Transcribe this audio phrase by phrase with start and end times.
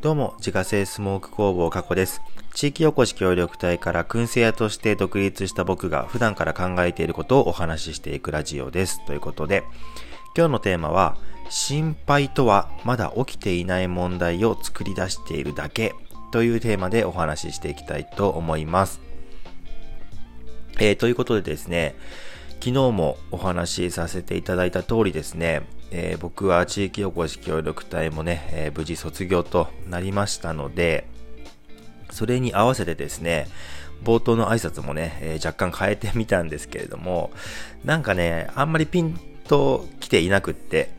[0.00, 2.22] どうも、自家製スモーク工房過去です。
[2.54, 9.04] 地域おこし協力隊から燻製屋として独立した僕が普段から考えていることをお話ししていくラジオです。
[9.06, 9.64] ということで、
[10.36, 11.16] 今日のテーマは、
[11.50, 15.96] 心配とはまだ起きていない問題を作り出しているだけ
[16.30, 19.00] というテーマでお話ししていきたいと思います。
[20.78, 21.96] えー、ということでですね、
[22.60, 31.06] 昨日もお話しさせていただいた通りですね、えー、僕は地域おこし協力隊もね、えー、無事卒業となりましたので、
[32.10, 33.46] それに合わせてですね、
[34.02, 37.30] 冒頭の挨拶もね、えー、若干変えてみたんですけれども、
[37.84, 40.97] なんかね、あんまりピンと来ていなくって、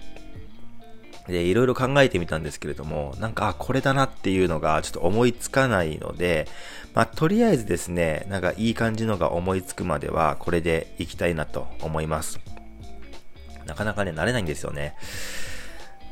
[1.29, 6.47] で、いろいろ考えてみたんですけれども、なんか、あ、これだなっていうのがちょっと思いつかないので、
[6.93, 12.39] まあ、とりあえずですね、なんかいい感じのが思いつくまでは、これでいきたいなと思います。
[13.65, 14.95] なかなかね、慣れないんですよね。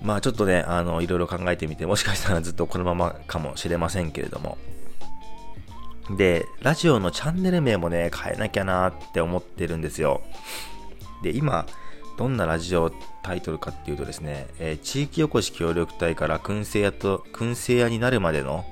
[0.02, 4.58] まあちょっとね、あの、いろいろ考えてみて、もしかしたらずっとこのままかもしれませんけれども。
[6.16, 10.22] で、ラジオのチャンネル名もね、変えなきゃなって思ってるんですよ。
[11.24, 11.66] で、今、
[12.18, 18.66] どんなラジオタイトルかっていうとですね、えー、地域おこし協力隊から燻製屋と、燻製屋になるまでの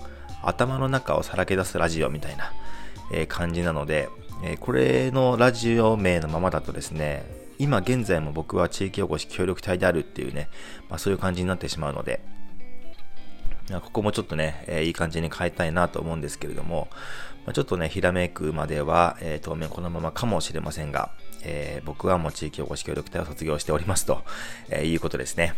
[0.44, 2.54] 頭の中をさらけ出すラジオみたいな、
[3.14, 4.10] えー、感じなので、
[4.44, 7.24] えー、これのラジオ名のままだとですね、
[7.60, 10.50] 今現在も僕は地域おこし協力隊であるっていうね、
[10.90, 12.22] まあ、そういう感じになってしまうので、
[13.72, 16.88] ここもちょっとね、え、いい感じに変えたいなと思うんですけれども、
[17.46, 21.12] まあ、ちょっとね、ひらめくまでは、えー、当面このままかもしれませんが、
[21.44, 24.24] えー、僕はもう地域おこし協力隊を卒業しておりますと、
[24.70, 25.54] えいうことですね。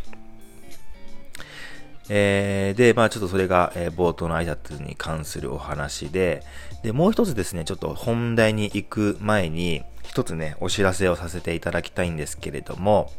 [2.10, 6.44] えー、で、まあちょっとそれが、えー、冒頭の挨拶に関するお話で、
[6.84, 13.12] で、もう一つですね、ちょっと本題に行く前に、一つね、お知らせをさせていただきたいんですけれども、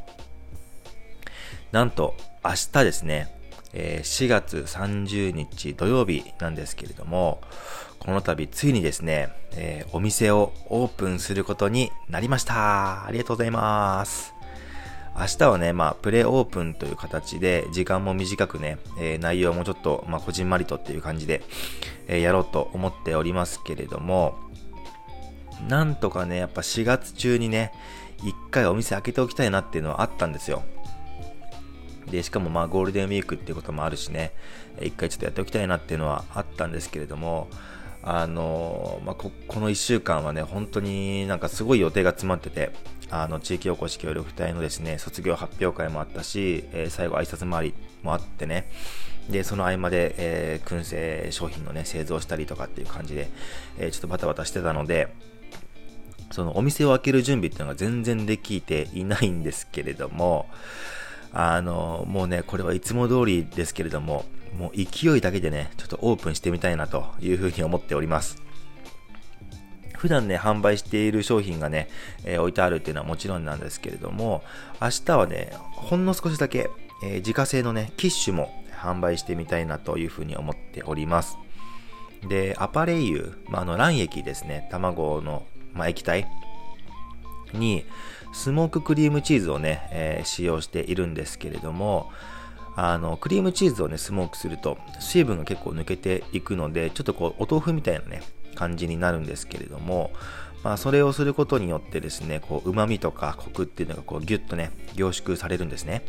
[1.72, 3.28] なんと、明日ですね、
[3.72, 7.40] え、4月30日土曜日なんですけれども、
[7.98, 13.06] この度ついにですね、え、お店をオープンすることになりました。
[13.06, 14.34] ありがとうございます。
[15.18, 21.42] 明日はね、まあ、プレオープンという形で、時間も短くね、えー、内容もちょっと、まあ、こじんまりとっていう感じで、
[22.06, 24.36] えー、やろうと思っておりますけれども、
[25.66, 27.72] なんとかね、やっぱ4月中にね、
[28.22, 30.62] 一回お店開けておきたいなっていうのはあったんですよ。
[32.08, 34.32] で、しかもまあゴールデンウィークっていうこともあるしね、
[34.80, 37.48] 一回ちょっとやっておきたいなっていうのはあったんですけれども、
[38.02, 39.30] あのまあ、こ
[39.60, 42.70] の1週間はね、本当になんかすごい予定が詰まってて、
[43.10, 48.70] あの、地域おこし協力隊のですね、卒業発表会もあったし、えー、最後挨拶回りもあってね、
[49.28, 53.28] で、その合間で、えー、燻製商品のね、製造したりとかっていう感じで、
[53.78, 55.08] えー、ちょっとバタバタしてたので、
[56.30, 60.46] そのお店を開ける準備っていうのが全然できていないんですけれども、
[61.32, 64.24] あの、もうね、これはいつも通りですけれども、
[64.58, 68.42] もう勢いだけでね、ちょっとオープンしてみたいなというふうに思っております。
[69.96, 71.88] 普段ね、販売している商品がね、
[72.24, 74.42] えー、置いてあるっていうのはもちろんなんですけれども、
[74.80, 76.70] 明日はね、ほんの少しだけ、
[77.04, 81.36] えー、自家製のね、キッシュも販売してみたいなというふうに思っております。
[82.28, 85.44] で、アパレイユ、まあ、あの、卵液ですね、卵の、
[85.74, 86.28] まあ、液体
[87.52, 87.84] に、
[88.32, 92.10] スモーククリームチーズをね、えー、使用しているんですけれども、
[92.76, 98.22] あの、クリームチーズをね、スモークすると、水分が結構抜けていくので、ちょっとこう、お豆腐みたいなね、
[98.54, 100.12] 感じになるんですけれども、
[100.62, 106.04] まあ、それをすることによってですね、こう、旨味とかコクっていうのがこう、ギュッとね、凝縮されるんですね。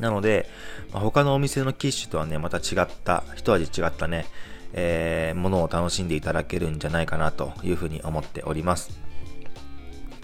[0.00, 0.48] なので、
[0.92, 4.26] まあ、他のお店のキッシュとはね、また違った、一味違ったね、
[4.72, 9.05] えー、ものを楽しんでいただけるんじゃないかなというふうに思っております。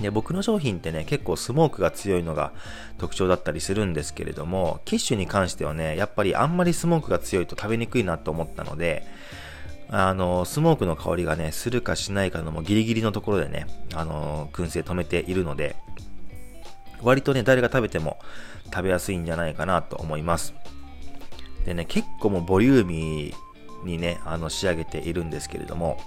[0.00, 2.52] で僕の商品ってね、結構スモークが強いのが
[2.98, 9.06] 特徴だったりするんですけれども、キッシュに関してはね、やっぱりあんまりスモークが強いと食べにくいなと思ったので、
[9.88, 15.76] あの、スモークの香りがね、するかしないかのもギリギリのところでね、あの、燻製止めているので、
[17.02, 18.18] 割とね、誰が食べても
[18.66, 20.54] 食べやすいんじゃないかなと思います。
[21.66, 25.98] でね、結構もボリューミーにね、あの、仕上げているんですけれども、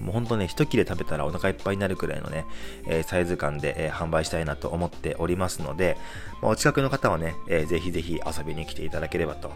[0.00, 2.44] もうほんとね、一切れ食べたらお腹いっぱいになるくらいのね、
[2.86, 5.96] えー、サイズ感で、えー、販売したいなと思っておりますので、
[6.42, 9.52] まあ、お近くの方はね、えー、ぜひぜひ遊びに来ていただければと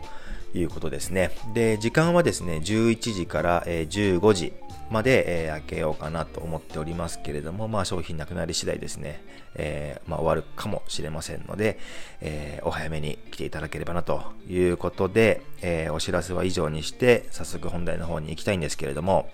[0.54, 1.30] いうことですね。
[1.54, 4.52] で、時間はですね、11時から、えー、15時
[4.90, 9.22] まで、えー、開けようかなと思っておりますけれども、まあ商品なくなり次第ですね、
[9.54, 11.78] えー、まあ終わるかもしれませんので、
[12.20, 19.30] えー、お早めに来ていただければなということで、えー、お知らせは以上にして、早速本題の方に行きたいんですけれども、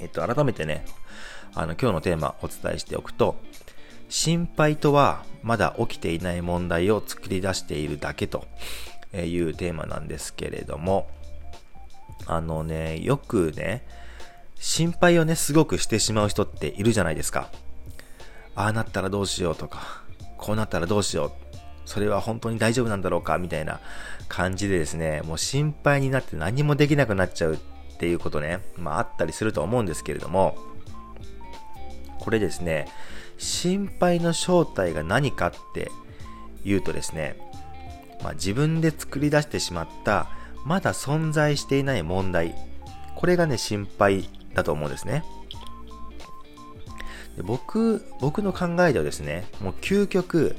[0.00, 0.84] えっと、改めてね、
[1.54, 3.36] あの、今日のテーマお伝えしておくと、
[4.08, 8.46] 心配とはまだ起きていない問題を作り出しているだけと
[9.14, 11.08] いうテーマなんですけれども、
[12.26, 13.84] あのね、よくね、
[14.58, 17.50] 心配をね、すごくしてしまう人っているじゃないですか。
[18.54, 20.02] ああなったらどうしようとか、
[20.36, 21.30] こうなったらどうしよう。
[21.86, 23.80] それは本当に大丈夫なんだろうかみたいな
[24.28, 27.58] 感じでですね、もう心配になって何もできなくなっちゃうっ
[28.00, 30.56] っていうことね、まああったりすると思うんですけれども、
[32.18, 32.88] これですね、
[33.36, 35.90] 心配の正体が何かって
[36.64, 37.36] 言うとですね、
[38.22, 40.28] まあ、自分で作り出してしまった
[40.64, 42.54] まだ存在していない問題、
[43.16, 45.22] これがね、心配だと思うんですね。
[47.36, 50.56] で僕、僕の考えではですね、もう究極、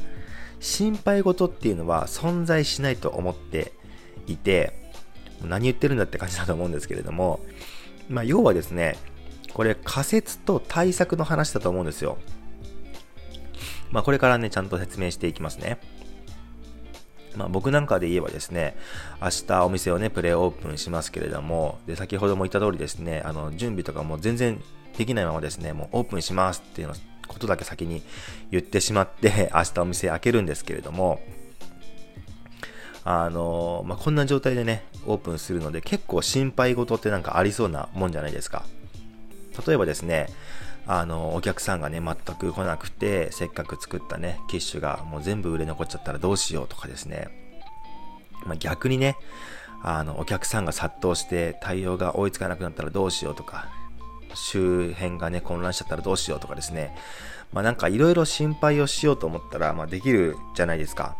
[0.59, 3.73] 心配事っていうのは存在しないと思って
[4.27, 4.80] いて、
[5.47, 7.39] 何言ってるんだって感じだと思うんですけれども、
[8.09, 8.97] まあ、要はですね、
[9.53, 12.17] これ仮説と対策の話だと思うんですよ。
[13.91, 15.79] まあ、これからね、ちゃんと説明していきますね。
[17.35, 18.75] まあ、僕なんかで言えばですね、
[19.21, 24.61] 明日お店をね、プレイオープンしますけれども、で、先ほども言った通りですね、あの、準備とかも全然
[24.97, 26.95] できないままですね、もうオープンしますっていうの
[27.27, 28.03] ことだけ先に
[28.51, 31.21] 言ってしまって、明日お店開けるんですけれども、
[33.03, 38.63] あの、まあ、こんな状態でね、オープンするので結構心配事ってなんかありそうなもんじゃないですか。
[39.65, 40.27] 例えばですね、
[40.87, 47.29] あの、お客さんがね、全く来なくて、せっかく作ったね、キッシュがもう全部売れ残っちゃったらどうしようとかですね。
[48.45, 49.15] まあ、逆にね、
[49.83, 53.69] あの、お客さんが殺到して対応が追いつかなくなったらどうしようとか、
[54.33, 56.95] 周辺がね、混乱しちゃったらどうしようとかですね。
[57.51, 61.17] まあなんかいろいろ心配をしようと思ったら、まあできるじゃないですか。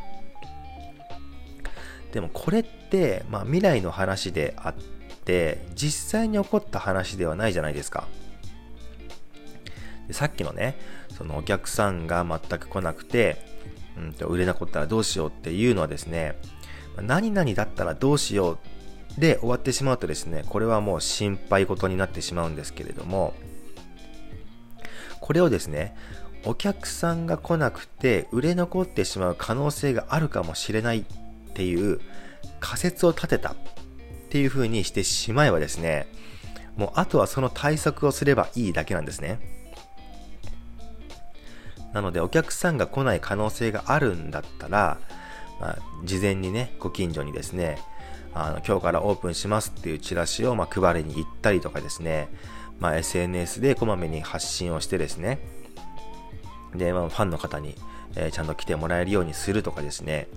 [2.12, 4.74] でもこれって、まあ未来の話であっ
[5.26, 8.08] て、実際に起こった話ではないじゃないですか。
[10.08, 10.78] でさっきのね、
[11.18, 13.46] そのお客さんが全く来なくて、
[13.98, 16.40] うんと、売れなかったらどうしようっていうのはですね、
[17.02, 18.52] 何々だったらどうしよ
[19.18, 23.34] うで終わってしまうとですね、これはもう心配事になってしまうんですけれども、
[25.20, 25.96] これをですね、
[26.44, 31.06] お客さんが来なくて売れ残ってしまう可能性があるかもしれない
[31.52, 32.00] っていう
[32.60, 33.56] 仮説を立てたっ
[34.30, 36.08] ていう風にしてしまえばですね、
[36.78, 39.40] もうあとはその対策をすればいいだけなんですね。
[41.94, 44.98] なのでお客さんが来ない可能性があるんだったら、
[45.60, 47.78] まあ、事前にね、ご近所にですね、
[48.34, 52.30] あの今日からオープンしますっていうチラシをま配りに行ったりとかですね、
[52.80, 55.40] まあ、SNS でこまめに発信をしてですね、
[56.74, 57.76] で、まあ、ファンの方に、
[58.16, 60.30] えー、ちゃんと来てもらえるようにするとかですね、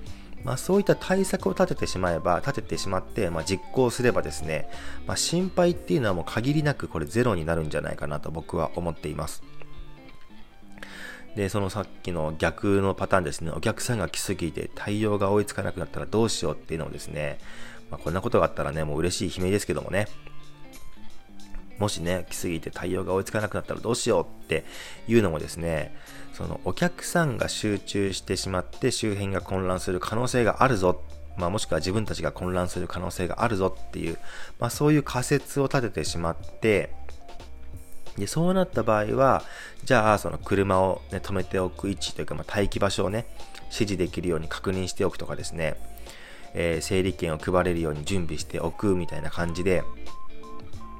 [0.44, 4.68] まあ、そういった対策を立ててしまえば、立ててしまって、まあ、実行すればですね、
[5.06, 9.42] まあ、心配っていうのはもう限りなくこれゼロになるんじゃないかなと僕は思っています。
[11.34, 17.38] で、そのさっきの逆のパターンですね、お客さんが来すぎて対応が追いつかなくなったらどうしようっていうのをですね、
[17.90, 20.08] まあ、こんなことがあったらね、もう嬉しい悲鳴ですけどもね、
[21.78, 24.64] もしね、来すぎて対応が追いつかなくなったらどうしようって
[25.08, 25.94] いうのもですね、
[26.32, 31.02] そのお客さんが集中してしまって周辺が混乱する可能性があるぞ、
[31.36, 34.18] まあ、もしくは自分たちが混乱する可能性があるぞっていう、
[34.58, 36.90] まあ、そういう仮説を立ててしまって、
[38.16, 39.42] で、そうなった場合は、
[39.82, 43.26] じゃあ、その車を、ね、止めておく位置というか、まあ、待機場所をね、
[43.64, 45.74] 指示できるように確認しておくとかですね、
[46.54, 49.82] えー、整理券を配れるように準備しておくみたいな感じで、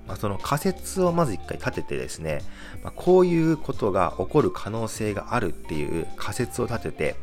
[0.07, 2.43] まあ、その仮説をまず一回立ててですね、
[2.83, 7.17] まあ、こういうことが起こる可能性があるっていう仮説を立てて、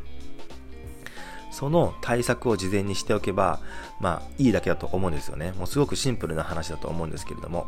[1.52, 3.60] その対策を事前にしておけば、
[4.00, 5.52] まあいいだけだと思うんですよね。
[5.54, 7.68] もうすごくシンプルな話だと思うんですけれども。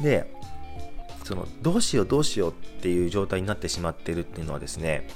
[0.00, 0.34] で、
[1.30, 5.06] そのどうしようどうしようっていう状態になってしまっているっていうのはですね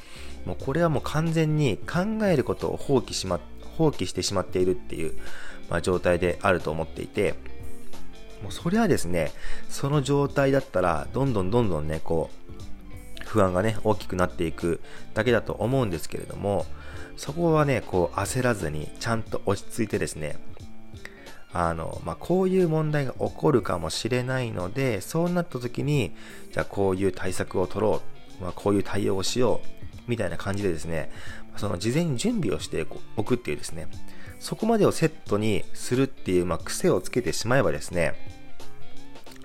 [0.47, 3.41] もうこれはもう完全に考えることを放棄しま
[3.77, 5.19] 放棄してしまっているっていう、
[5.69, 7.35] まあ、状態であると思っていて
[8.45, 9.33] もうそれはですね
[9.69, 12.31] その状態だったらどんどんどんどんねこ
[13.23, 14.81] う不安がね大きくなっていく
[15.15, 16.67] だけだと思うんですけれども
[17.17, 20.37] そこはねこう焦らずにちゃんと落ち着いてですね
[21.55, 26.13] あの、まあ、こういう問題が起こるかもしれないので、そうなった時に、
[26.53, 28.03] じゃあこういう対策を取ろ
[28.41, 29.74] う、まあ、こういう対応をしよう、
[30.07, 31.11] みたいな感じでですね、
[31.57, 33.89] その事前に準備をしておくっていうですね、
[34.39, 38.15] そこまでをセットにするっていう、まあ、癖をつけてしまえばですね、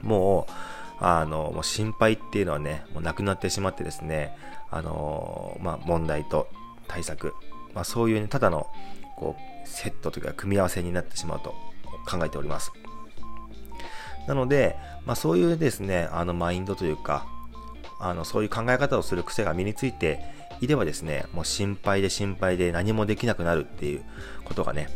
[0.01, 4.35] もう、あの、もう心配っていうのはね、もうなくなってしまってですね、
[4.71, 6.49] あの、まあ、問題と
[6.87, 7.33] 対策、
[7.73, 8.67] まあ、そういうね、ただの、
[9.15, 11.53] こう、セットというか組み合わせになってしまうと
[12.09, 12.71] 考えております。
[14.27, 14.75] なので、
[15.05, 17.25] まあ、そういうですね、あのマインドというか、
[17.99, 20.23] あのそういう考え方をする癖が身について
[20.61, 24.03] いればですね、もう心配で心配で何もできなくなるっていう
[24.45, 24.89] ことがね、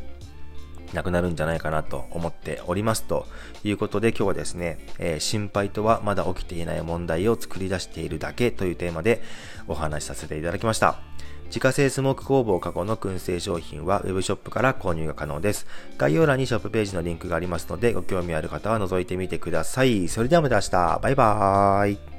[0.93, 3.25] なくなるんじゃないかなと思っておりますと
[3.63, 9.21] いうことで今日はですね、えー、心配とはまだ起きていない問題を作り出しているだけというテーマで
[9.67, 10.99] お話しさせていただきました。
[11.47, 15.67] 自家製スモーク工房過去の燻製商品は Web ショップから購入が可能です。
[15.97, 20.07] 概要欄にショップページのリンクがありますので、ご興味ある方は覗いてみてください。
[20.07, 20.99] それではまた明日。
[20.99, 22.12] バイバーイ。